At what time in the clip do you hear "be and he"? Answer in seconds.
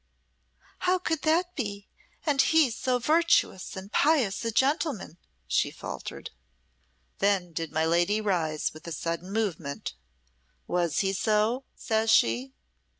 1.55-2.71